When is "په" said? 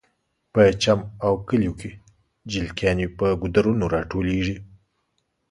0.53-0.61, 3.17-3.25